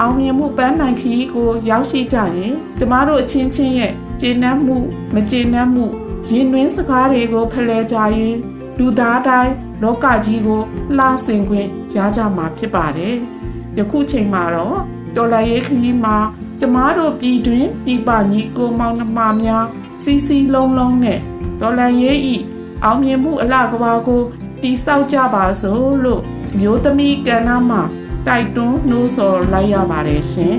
[0.00, 4.76] အောင်မြင်မှုပန်းနိုင်ခရီးကိုရောက်ရှိကြရင်ကျမတို့အချင်းချင်းရဲ့ကျေနပ်မှု
[5.14, 5.86] မကျေနပ်မှု
[6.28, 8.36] ရင်တွင်းစကားတွေကိုဖလှယ်ကြရင်
[8.78, 10.60] လူသားတိုင်းလောကကြီးကို
[10.98, 13.16] လှဆင်ခွင့်ရကြမှာဖြစ်ပါတယ်။
[13.78, 14.78] ယခုချိန်မှာတော့
[15.16, 16.16] တော်လရေးခရီးမှာ
[16.60, 19.66] ကျမတို့ပြည်တွင်ပြည်ပညီကိုမောင်နှမများ
[20.02, 21.18] စီစီလုံးလုံးနဲ့
[21.60, 22.36] ဒေါ်လာရေးဤ
[22.84, 24.22] အောင်မြင်မှုအလှကဘာကို
[24.62, 26.22] တိဆောက်ကြပါစို့လို့
[26.58, 27.82] မျိုးသမီးကဏ္ဍမှာ
[28.26, 30.56] တိုက်တွန်းနှိုးဆော်လိုက်ရပါတယ်ရှင်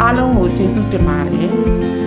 [0.00, 2.05] အားလုံးကိုကျေးဇူးတင်ပါတယ်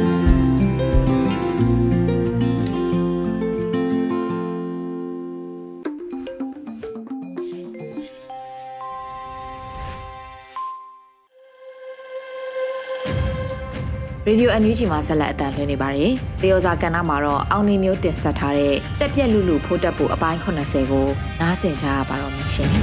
[14.30, 16.12] ရေဒီယိုအန်ယူဂျီမှာဆက်လက်အသံလွှင့်နေပါတယ်။
[16.42, 21.08] တေယောဇာကဏ္ဍမှာတော့အောင်နေမျိုးတင်ဆက်ထားတဲ့တက်ပြက်လူလူဖိုးတက်ဖို့အပိုင်း80ကို
[21.42, 22.70] နားဆင်ကြရပါတော့မရှင်။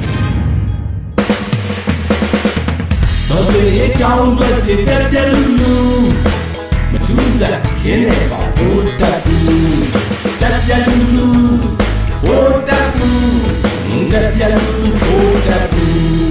[3.29, 4.49] တော်စေအကြောင်းတွေ
[4.89, 5.75] တက်ပြက်လူလူ
[6.93, 9.83] မထူးစားခင်းနေပါဖိုးတက်ဘူး
[10.41, 11.29] တက်ပြက်လူလူ
[12.23, 16.26] ဖိုးတက်ဘူးတက်ပြက်လူလူဖိုးတက်ဘူး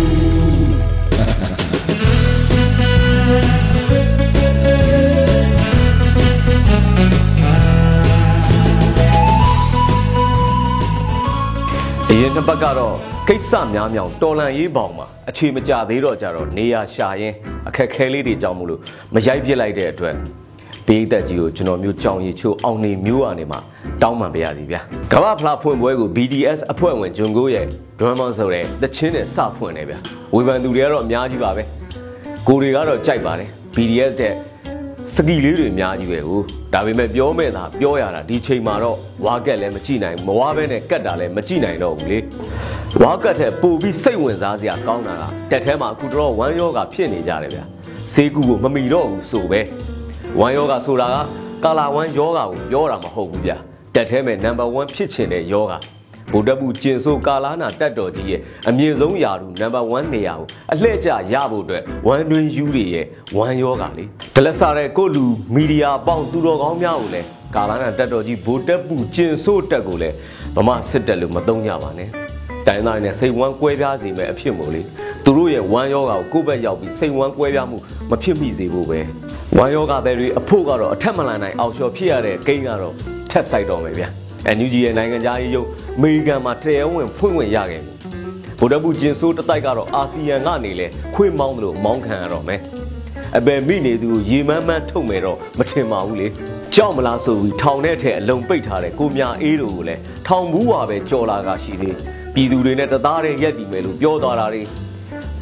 [12.36, 12.96] အရင်တစ်ပတ်ကတော့
[13.28, 17.34] ကိစ္စများများတော်လန်ရေးပေါင်မှာအခြေမကြသေးတော့ကြတော့နေရရှာရင်
[17.68, 18.80] အခက်ခဲလေးတွေကြောင့်မလို့
[19.14, 20.16] မရိုက်ပြစ်လိုက်တဲ့အတွက်
[20.88, 23.60] ဘေးသက်ကြီးကိုကျွန်တော်မျိုးကြောင်ရီချိုးအောင်နေမျိုးအနေမှာ
[24.02, 24.82] တောင်းပန်ပေးရစီဗျာ
[25.14, 27.66] ကမ္ဘာဖလားဖွင့်ပွဲကို BDS အဖွဲ့ဝင်ဂျွန်ကိုရဲ့
[28.00, 29.98] ဒရမ်မောဆိုတဲ့တချင်းနဲ့စဖွင့်နေဗျာ
[30.34, 31.64] ဝေဖန်သူတွေကတော့အများကြီးပါပဲ
[32.48, 34.34] ကိုတွေကတော့ကြိုက်ပါတယ် BDS တဲ့
[35.14, 36.42] စကီလေးတွေအများကြီးပဲဟို
[36.74, 42.20] ဒါပေမဲ့ပြောမဲ့သာပြောရတာဒီချိန်မှာတော့ဝါကက်လည်းမကြည့်နိုင်မဝါဘဲနဲ့ကတ်တာလည်းမကြည့်နိုင်တော့ဘူးလေ
[43.02, 47.66] ဝါကက်တဲ့ပို့ပြီးစိတ်ဝင်စားစရာကောင်းတာကတက်ထဲမှာအခုတော့ဝမ်းယောဂဖြစ်နေကြတယ်ဗျာ
[48.14, 49.62] ဈေးကူကိုမမီတော့ဘူးဆိုပဲ
[50.40, 51.18] ဝမ်းယောဂဆိုတာက
[51.64, 53.58] ကာလာဝမ်းယောဂကိုပြောတာမဟုတ်ဘူးဗျာ
[53.96, 55.74] တက်ထဲမဲ့နံပါတ်1ဖြစ်ချင်တဲ့ယောဂ
[56.32, 63.06] ဗုဒ္ဓဘုကျင်ဆိုကာလာနာတက်တော်ကြီးရဲ့အမြင့်ဆုံးယာတူနံပါတ်1နေရာကိုအလှည့်ကျရဖို့အတွက်ဝမ်တွင်ယူတွေရဲ့
[63.38, 70.16] ဝမ်ယောဂါလေဒလက်စားတဲ့ကိုလူမီဒီယာပေါင်းသူတော်ကောင်းများကိုလည်းကာလာနာတက်တော်ကြီးဗိုလ်တက်ပူကျင်ဆိုတက်ကိုလည်း
[70.56, 72.10] ဗမာစစ်တက်လို့မသုံးကြပါနဲ့
[72.68, 74.82] တိုင်းသားနဲ့စိတ်ဝမ်းကွဲပြားစေမဲ့အဖြစ်မို့လေ
[75.26, 77.78] သူတို့ရဲ့ဝမ်းယောဂါကိုကိုယ့်ဘက်ရောက်ပြီးစိတ်ဝမ်းကွဲပြားမှု
[78.10, 79.00] မဖြစ်မိစေဖို့ပဲ
[79.58, 82.94] ဝမ်းယောဂါတွေအဖို့ကတော့အထက်မလန်နိုင်အောင်လျှော်ဖြစ်ရတဲ့ဂိမ်းကတော့
[83.32, 84.10] ထက်ဆိုင်တော့မယ်ဗျာ
[84.58, 87.94] NUG ရဲ့နိုင်ငံသားရေးရုပ်အမေရိကန်မှာတရားဝင်ဖွင့်ဝင်ရခဲ့ပြီ
[88.60, 92.60] ဗိုလ်တပ်ဘူးကျင်ဆိုးတတိုက်ကတော့အာဆီယံကနေလဲခွေးမောင်းတယ်လို့မောင်းခံရတော့မယ်
[93.38, 96.28] အပယ်မိနေသူကိုရေမန်းမန်းထုတ်မယ်တော့မထင်ပါဘူးလေ
[96.76, 101.96] ကြောက်မလားဆိုပြီးထောင်ထဲထဲအလုံပိတ်ထားတဲ့ကိုမြအေးတို့ကိုလည်းထောင်ဘူးဝါပဲကြော်လာကရှိသေး
[102.34, 104.62] ပြည်သူတွေနဲ့တသားတည်းရက်တည်မယ်လို့ပြောသွားတာတွေ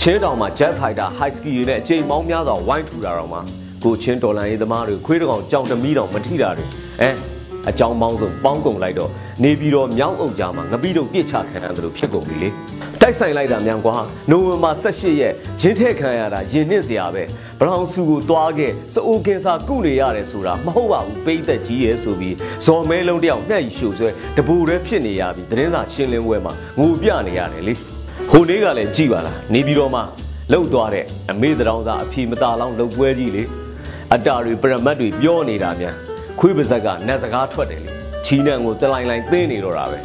[0.02, 3.42] ချင်းတောင်မှာ Jet Fighter High Ski တွေနဲ့အချိန်မောင်းများစွာဝိုင်းထူတာတော့မှာ
[3.84, 6.66] ကိုချင်းတော်လန်ရေးသမားတွေခွေးတကောင်ကြောင်တမီးတောင်မထိတာတွေ
[7.02, 7.33] အဲ
[7.70, 9.10] အကြောင်းပေါင်းစုံပေါင်းကုန်လိုက်တော့
[9.44, 12.50] နေပြီးတော့မြောင်းအုပ်ကြားမှာငပိတုံပြစ်ချခံရတယ်လို့ဖြစ်ကုန်ပြီလေ
[13.02, 13.96] တိုက်ဆိုင်လိုက်တာမြန်ကွာ
[14.30, 17.24] နိုဝင်ဘာ18ရက်ရင်းထက်ခံရတာရင်နှစ်စရာပဲ
[17.60, 27.74] ဘရောင်စုကိုသွားခဲ့စအိုကင်ဆာကုနေရတယ်ဆိုတာမဟုတ်ပါဘူးပိတ်သက်ကြီးရဲ့ဆိုပြီးဇော်မဲလုံးတယောက်နှက်ရှူဆွဲတပူရဲဖြစ်နေရပြီသတင်းစာရှင်းလင်းပွဲမှာငိုပြနေရတယ်လေ
[28.32, 30.02] ဟိုနေ့ကလည်းကြည်ပါလားနေပြီးတော့မှ
[30.52, 33.44] လှုပ်သွားတဲ့အမေတောင်စာအဖြေမตาလောင်းလှုပ်ပွဲကြီးလေ
[34.14, 35.96] အတာတွေပရမတ်တွေပြောနေတာများ
[36.46, 37.92] ခွေးပါဇက်ကနတ်စကားထွက်တယ်လေ
[38.26, 40.00] ချီနံကိုတလိုင်လိုင်သင်းနေတော့တာပဲ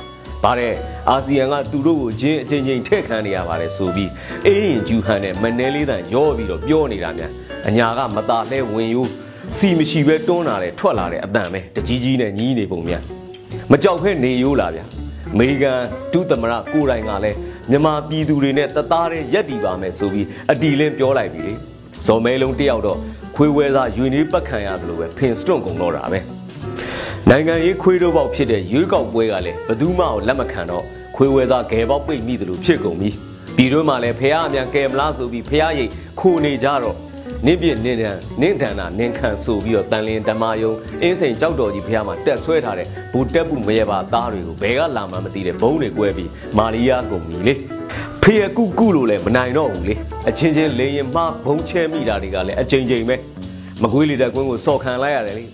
[0.44, 0.74] ဗါတဲ့
[1.10, 4.10] အာဆီယံကသူတို့ကိုချင်းအချင်းချင်းထည့်ခံနေရပါတယ်ဆိုပြီး
[4.46, 7.32] အေးရင်ဂျူဟန်နဲ့မနဲလေးတန်ရောပြီးတော့ပြောနေတာများ
[7.68, 9.02] အညာကမตาလဲဝင်ယူ
[9.58, 13.02] စီမရှိပဲတွန်းလာတယ်ထွက်လာတယ်အတန်ပဲတကြီးကြီးနဲ့ညီးနေပုံများ
[13.70, 14.84] မကြောက်ဖဲနေရိုးလာဗျာ
[15.32, 15.78] အမေရိကန်
[16.12, 17.36] ဒုသမရကိုတိုင်ကလည်း
[17.70, 21.54] မြန်မာပြည်သူတွေနဲ့တသားတည်းရက်တီပါမယ်ဆိုပြီးအတီလင်းပြောလိုက်ပြီလေ
[22.06, 22.98] ဇော်မဲလုံးတယောက်တော့
[23.40, 26.18] ခွေးဝဲသားယူနေပတ်ခံရတယ်လို့ပဲဖင်စတွန့်ကုန်တော့တာပဲ
[27.30, 30.84] နိုင်ငံရေးခွေးတို့ပေါက်ဖြစ်တဲ့ရွေးကောက်ပွဲကလည်းဘသူမှကိုလက်မခံတော့
[31.16, 33.10] ခွေးဝဲသားဂဲပေါက်ပိတ်မိတယ်လို့ဖြစ်ကုန်ပြီ
[33.56, 36.96] ပြည်တွင်းမှာလည်းဖះအမြန်ကဲမလားဆိုပြီးဖះရိတ်ခိုနေကြတော့
[37.46, 40.72] နင့်ပြနင့်တန်နင့်တန်တာနင့်ခံဆိုပြီးတော့တန်လင်းဓမ္မယုံ
[41.02, 48.07] အင်းစိန်ကြောက်တော်ကြီးဖះမှာတက်ဆွဲထားတဲ့ဘူတက်ဘူးမရပါသားတွေကိုဘယ်ကလာမှမသိတဲ့ဘုံတွေကွဲပြီးမာရီယာကုန်ပြီလေဖေ
[48.40, 49.94] ရကုကုလို့လည်းမနိုင်တော့ဘူးလေ
[50.28, 53.16] အချင်းချင်းလေရင်မှဘုံချဲမိတာတွေကလည်းအချိန်ချိန်ပဲ
[53.82, 55.44] မကွေးလေတဲ့ကွင်းကိုစော်ခံလိုက်ရတယ်လေ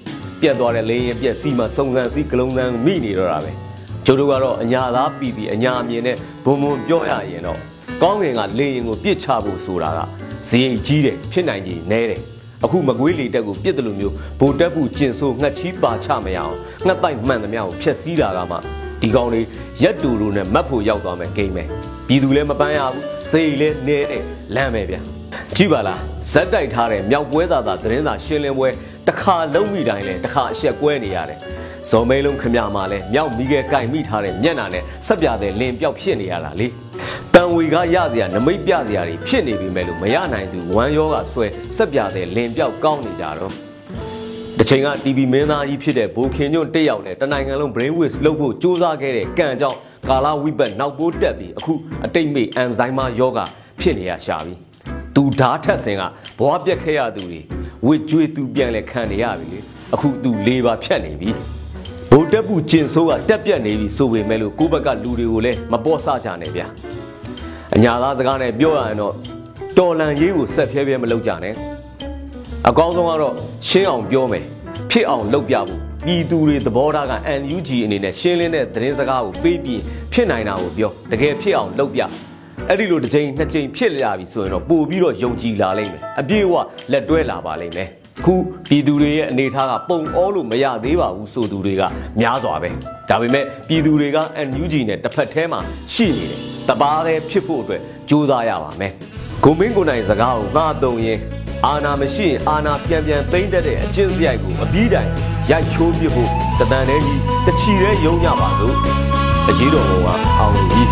[0.41, 3.53] ပြက်သွားတဲ့လေရင်ပြက်စီးမှစုံစမ်းစီးကလုံးစမ်းမိနေတော့တာပဲ
[4.05, 7.59] ကျိုးတို့ကတော့အညာသားပြီပြီအညာအမြင်နဲ့ဘုံဘုံပြောရရင်တော့
[8.03, 10.01] ကောင်းကင်ကလေရင်ကိုပြစ်ချဖို့ဆိုတာက
[10.49, 12.21] ဈေးကြီးတယ်ဖြစ်နိုင်ကြီးနဲတယ်
[12.65, 16.57] အခုမကွေးလေတက်ကိုပြစ်တယ်လို့မျိုးဗိုလ်တက်ဘူးကျင်ဆိုးငှက်ချီးပါချမရအောင်
[16.87, 18.59] ငှက်တိုက်မှန်သမျှကိုဖျက်ဆီးတာကမှ
[19.03, 19.41] ဒီကောင်တွေ
[19.83, 21.65] ရက်တူတူနဲ့မတ်ဖို့ရောက်သွားမယ်ဂိမ်းပဲ
[22.07, 24.97] ပြည်သူလည်းမပန်းရဘူးစိတ်လည်းနဲတယ်လမ်းပဲဗျ
[25.57, 26.01] ကြည့်ပါလား
[26.33, 28.69] ဇက်တိုက်ထားတဲ့မြောက်ပွဲသားသားသတင်းစာရှင်းလင်းပွဲ
[29.07, 31.39] တစ်ခါလုံးမိတိုင်းလဲတစ်ခါအဆက်ကွဲနေရတယ်
[31.91, 36.67] ဇော်မဲလုံးခမမှာလဲမြောက်မိခဲကင်မိထားတဲ့မျက်နာနဲ့ဆက်ပြတဲ့လင်ပြောက်ဖြစ်နေရတာလေ
[37.35, 43.64] တန်ဝေကရစရာနမိတ်ပြစရာတွေဖြစ်နေပြီမဲ့လို့မရနိုင်သူဝမ်းရောကဆွဲဆက်ပြတဲ့လင်ပြောက်ကောင်းနေကြတော့
[44.61, 51.73] တချိန်က TV မင်းသားကြီးဖြစ်တဲ့ဘိုခင်ညွန့်တက်ရောက်နဲ့တနိုင်ငံလုံး brain waves လုပ်ဖို့စူးစမ်းခဲ့တဲ့ကံကြောင့်ကာလာဝိပတ်နောက်ပိုးတက်ပြီးအခု
[52.05, 53.41] အတိတ်မေအန်ဇိုင်းမာယောဂ
[53.81, 54.55] ဖြစ်နေရရှာပြီ
[55.15, 56.03] သူဓာတ်ထက်စင်က
[56.39, 57.41] ဘွားပြက်ခဲ့ရသူတွေ
[57.87, 59.59] ဝစ်ကြွေးသူပြန်လဲခံနေရပြီလေ
[59.95, 61.31] အခုသူလေးပါဖြတ်နေပြီ
[62.11, 66.67] ဗိုလ်တက်ပူကျင်ဆိုးကတက်ပြက်နေပြီဆိုပေမဲ့လို့ကိုဘက်ကလူတွေကိုလည်းမပေါ်ဆကြနဲ့ဗျာ
[67.75, 69.15] အညာသားစကားနဲ့ပြောရရင်တော့
[69.79, 71.74] တော်လန်ရေးကိုဆက်ဖြဲဖြဲမလုပ်ကြနဲ့
[72.69, 73.35] အကောင်းဆုံးကတော့
[73.69, 74.45] ရှင်းအောင်ပြောမယ်
[74.91, 79.81] ဖြစ်အောင်လုပ်ပြဖို့ပြည်သူတွေသဘောထားက NUG အနေနဲ့ရှင်းလင်းတဲ့သတင်းစကားကိုပေးပြီး
[80.13, 82.01] ဖြစ်နိုင်တာကိုပြောတကယ်ဖြစ်အောင်လုပ်ပြ
[82.69, 86.55] အဲ့ဒီလိုတစ်ချိန်နှစ်ချိန်ဖြစ်လာပြီဆိုရင်တော့ပို့ပြီးတော့ယုံကြည်လာလိမ့်မယ်အပြည့်အဝ
[86.93, 87.89] လက်တွဲလာပါလိမ့်မယ်
[88.25, 88.35] ခု
[88.69, 91.83] ပြည်သူတွေရဲ့အနေထားကပုံအောလို့မရသေးပါဘူးဆိုသူတွေက
[92.21, 92.71] များစွာပဲ
[93.11, 95.61] ဒါပေမဲ့ပြည်သူတွေက NUG နဲ့တစ်ဖက်ထဲမှာ
[95.95, 98.93] ရှိနေတယ်တပါးသေးဖြစ်ဖို့အတွက်ကြိုးစားရပါမယ်
[99.45, 101.21] ဂုံမင်းကိုနိုင်စကားကိုငှားတုံရင်
[101.67, 105.11] အာနာမရှိရင်အာနာပြန်ပြန်သိမ့်တတ်တဲ့အကျင့်စရိုက်ကိုအပြီးတိုင်
[105.51, 108.77] ရိုက်ချိုးပြဖို့တတန်တည်းကြီးတချီရဲယုံကြပါလို့
[109.49, 109.91] အရေးတော်က
[110.39, 110.83] အောင်ပြီ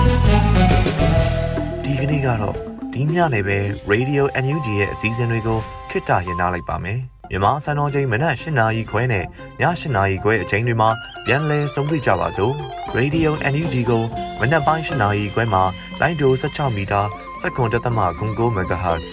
[1.85, 2.57] ဒီကနေ့ကတော့
[2.93, 3.59] ဒီညနေပဲ
[3.93, 5.59] Radio NUG ရဲ့အစည်းအဝေးကို
[5.91, 9.27] ခਿੱတရနာလိုက်ပါမယ်မြန်မာစံတော်ချိန်မနက်၈နာရီခွဲနဲ့ည
[9.61, 10.91] ၈နာရီခွဲအချိန်တွေမှာ
[11.27, 12.55] ပြန်လည်ဆုံးဖြတ်ကြပါစို့
[12.99, 14.03] Radio NUG ကို
[14.41, 15.63] မနက်ပိုင်း၈နာရီခွဲမှာ
[16.01, 17.01] လိုင်းဒို16မီတာ
[17.41, 19.13] စက္ကန့်တသမ9 MHz